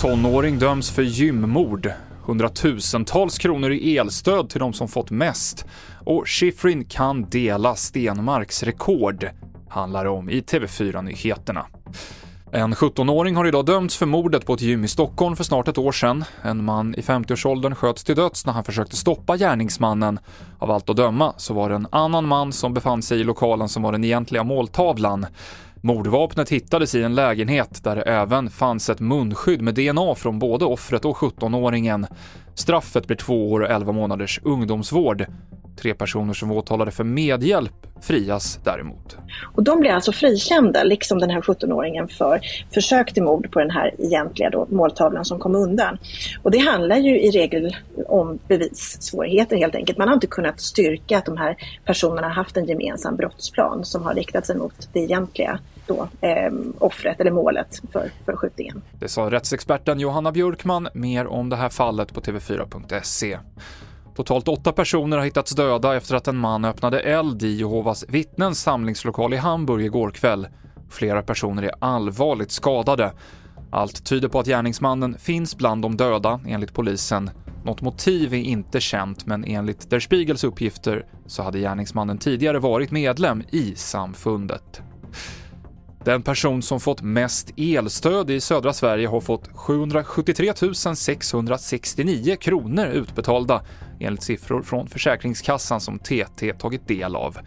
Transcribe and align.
Tonåring 0.00 0.58
döms 0.58 0.90
för 0.90 1.02
gymmord. 1.02 1.92
Hundratusentals 2.24 3.38
kronor 3.38 3.72
i 3.72 3.98
elstöd 3.98 4.50
till 4.50 4.60
de 4.60 4.72
som 4.72 4.88
fått 4.88 5.10
mest. 5.10 5.66
Och 6.04 6.28
Schifrin 6.28 6.84
kan 6.84 7.30
dela 7.30 7.74
Stenmarks 7.74 8.62
rekord, 8.62 9.30
handlar 9.68 10.06
om 10.06 10.30
i 10.30 10.40
TV4-nyheterna. 10.40 11.66
En 12.52 12.74
17-åring 12.74 13.36
har 13.36 13.46
idag 13.46 13.66
dömts 13.66 13.96
för 13.96 14.06
mordet 14.06 14.46
på 14.46 14.54
ett 14.54 14.60
gym 14.60 14.84
i 14.84 14.88
Stockholm 14.88 15.36
för 15.36 15.44
snart 15.44 15.68
ett 15.68 15.78
år 15.78 15.92
sedan. 15.92 16.24
En 16.42 16.64
man 16.64 16.94
i 16.94 17.00
50-årsåldern 17.00 17.74
sköts 17.74 18.04
till 18.04 18.16
döds 18.16 18.46
när 18.46 18.52
han 18.52 18.64
försökte 18.64 18.96
stoppa 18.96 19.36
gärningsmannen. 19.36 20.18
Av 20.58 20.70
allt 20.70 20.90
att 20.90 20.96
döma 20.96 21.34
så 21.36 21.54
var 21.54 21.68
det 21.68 21.74
en 21.74 21.86
annan 21.92 22.26
man 22.26 22.52
som 22.52 22.74
befann 22.74 23.02
sig 23.02 23.20
i 23.20 23.24
lokalen 23.24 23.68
som 23.68 23.82
var 23.82 23.92
den 23.92 24.04
egentliga 24.04 24.44
måltavlan. 24.44 25.26
Mordvapnet 25.80 26.48
hittades 26.48 26.94
i 26.94 27.02
en 27.02 27.14
lägenhet 27.14 27.84
där 27.84 27.96
det 27.96 28.02
även 28.02 28.50
fanns 28.50 28.90
ett 28.90 29.00
munskydd 29.00 29.62
med 29.62 29.74
DNA 29.74 30.14
från 30.14 30.38
både 30.38 30.64
offret 30.64 31.04
och 31.04 31.16
17-åringen. 31.16 32.06
Straffet 32.54 33.06
blir 33.06 33.16
två 33.16 33.52
år 33.52 33.60
och 33.60 33.70
11 33.70 33.92
månaders 33.92 34.40
ungdomsvård. 34.42 35.26
Tre 35.78 35.94
personer 35.94 36.34
som 36.34 36.48
var 36.48 36.56
åtalade 36.56 36.90
för 36.90 37.04
medhjälp 37.04 37.86
frias 38.00 38.60
däremot. 38.64 39.16
Och 39.42 39.62
de 39.62 39.80
blir 39.80 39.90
alltså 39.90 40.12
frikända, 40.12 40.84
liksom 40.84 41.18
den 41.18 41.30
här 41.30 41.40
17-åringen, 41.40 42.08
för 42.08 42.40
försök 42.74 43.14
till 43.14 43.22
mord 43.22 43.52
på 43.52 43.58
den 43.58 43.70
här 43.70 43.94
egentliga 43.98 44.50
då, 44.50 44.66
måltavlan 44.70 45.24
som 45.24 45.38
kom 45.38 45.54
undan. 45.54 45.98
Och 46.42 46.50
det 46.50 46.58
handlar 46.58 46.96
ju 46.96 47.20
i 47.20 47.30
regel 47.30 47.76
om 48.06 48.38
bevissvårigheter 48.48 49.56
helt 49.56 49.74
enkelt. 49.74 49.98
Man 49.98 50.08
har 50.08 50.14
inte 50.14 50.26
kunnat 50.26 50.60
styrka 50.60 51.18
att 51.18 51.26
de 51.26 51.36
här 51.36 51.56
personerna 51.84 52.28
haft 52.28 52.56
en 52.56 52.66
gemensam 52.66 53.16
brottsplan 53.16 53.84
som 53.84 54.02
har 54.02 54.14
riktat 54.14 54.46
sig 54.46 54.56
mot 54.56 54.88
det 54.92 55.00
egentliga 55.00 55.58
då, 55.86 56.08
eh, 56.20 56.52
offret 56.78 57.20
eller 57.20 57.30
målet 57.30 57.82
för, 57.92 58.10
för 58.24 58.36
skjutningen. 58.36 58.82
Det 59.00 59.08
sa 59.08 59.30
rättsexperten 59.30 60.00
Johanna 60.00 60.32
Björkman. 60.32 60.88
Mer 60.94 61.26
om 61.26 61.48
det 61.48 61.56
här 61.56 61.68
fallet 61.68 62.14
på 62.14 62.20
tv4.se. 62.20 63.38
Totalt 64.18 64.48
åtta 64.48 64.72
personer 64.72 65.16
har 65.16 65.24
hittats 65.24 65.54
döda 65.54 65.96
efter 65.96 66.14
att 66.14 66.28
en 66.28 66.36
man 66.36 66.64
öppnade 66.64 67.00
eld 67.00 67.42
i 67.42 67.56
Jehovas 67.56 68.04
vittnens 68.08 68.60
samlingslokal 68.60 69.34
i 69.34 69.36
Hamburg 69.36 69.84
igår 69.84 70.10
kväll. 70.10 70.48
Flera 70.90 71.22
personer 71.22 71.62
är 71.62 71.72
allvarligt 71.78 72.50
skadade. 72.50 73.12
Allt 73.70 74.04
tyder 74.06 74.28
på 74.28 74.38
att 74.38 74.46
gärningsmannen 74.46 75.18
finns 75.18 75.56
bland 75.56 75.82
de 75.82 75.96
döda, 75.96 76.40
enligt 76.46 76.74
polisen. 76.74 77.30
Något 77.64 77.82
motiv 77.82 78.34
är 78.34 78.38
inte 78.38 78.80
känt, 78.80 79.26
men 79.26 79.44
enligt 79.44 79.90
Der 79.90 80.00
Spiegels 80.00 80.44
uppgifter 80.44 81.06
så 81.26 81.42
hade 81.42 81.58
gärningsmannen 81.58 82.18
tidigare 82.18 82.58
varit 82.58 82.90
medlem 82.90 83.42
i 83.50 83.74
samfundet. 83.74 84.82
Den 86.04 86.22
person 86.22 86.62
som 86.62 86.80
fått 86.80 87.02
mest 87.02 87.52
elstöd 87.56 88.30
i 88.30 88.40
södra 88.40 88.72
Sverige 88.72 89.08
har 89.08 89.20
fått 89.20 89.48
773 89.54 90.52
669 90.94 92.36
kronor 92.40 92.86
utbetalda 92.86 93.62
enligt 94.00 94.22
siffror 94.22 94.62
från 94.62 94.88
Försäkringskassan 94.88 95.80
som 95.80 95.98
TT 95.98 96.52
tagit 96.52 96.88
del 96.88 97.16
av. 97.16 97.38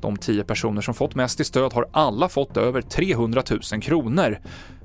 De 0.00 0.16
tio 0.16 0.44
personer 0.44 0.80
som 0.80 0.94
fått 0.94 1.14
mest 1.14 1.40
i 1.40 1.44
stöd 1.44 1.72
har 1.72 1.88
alla 1.92 2.28
fått 2.28 2.56
över 2.56 2.82
300 2.82 3.42
000 3.72 3.82
kronor. 3.82 4.38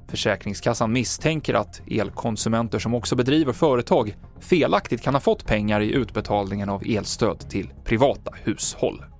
Försäkringskassan 0.07 0.91
misstänker 0.91 1.53
att 1.53 1.81
elkonsumenter 1.88 2.79
som 2.79 2.94
också 2.94 3.16
bedriver 3.16 3.53
företag 3.53 4.16
felaktigt 4.39 5.01
kan 5.01 5.13
ha 5.13 5.21
fått 5.21 5.45
pengar 5.45 5.81
i 5.81 5.94
utbetalningen 5.94 6.69
av 6.69 6.83
elstöd 6.85 7.49
till 7.49 7.73
privata 7.83 8.31
hushåll. 8.44 9.12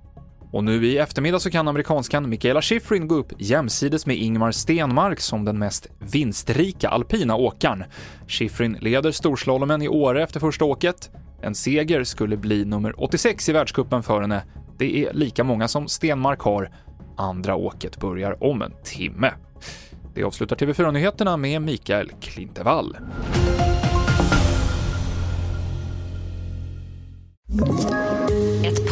Och 0.54 0.64
nu 0.64 0.86
i 0.86 0.98
eftermiddag 0.98 1.40
så 1.40 1.50
kan 1.50 1.68
amerikanskan 1.68 2.28
Michaela 2.28 2.62
Schifrin 2.62 3.08
gå 3.08 3.14
upp 3.14 3.32
jämsides 3.38 4.06
med 4.06 4.16
Ingmar 4.16 4.52
Stenmark 4.52 5.20
som 5.20 5.44
den 5.44 5.58
mest 5.58 5.86
vinstrika 5.98 6.88
alpina 6.88 7.36
åkaren. 7.36 7.84
Schifrin 8.28 8.78
leder 8.80 9.10
storslalomen 9.10 9.82
i 9.82 9.88
Åre 9.88 10.22
efter 10.22 10.40
första 10.40 10.64
åket. 10.64 11.10
En 11.42 11.54
seger 11.54 12.04
skulle 12.04 12.36
bli 12.36 12.64
nummer 12.64 13.00
86 13.00 13.48
i 13.48 13.52
världskuppen 13.52 14.02
för 14.02 14.20
henne. 14.20 14.42
Det 14.78 15.04
är 15.04 15.12
lika 15.12 15.44
många 15.44 15.68
som 15.68 15.88
Stenmark 15.88 16.40
har. 16.40 16.70
Andra 17.16 17.56
åket 17.56 18.00
börjar 18.00 18.44
om 18.44 18.62
en 18.62 18.72
timme. 18.84 19.32
Det 20.14 20.22
avslutar 20.22 20.56
TV4-nyheterna 20.56 21.36
med 21.36 21.62
Mikael 21.62 22.10
Klintevall. 22.20 22.96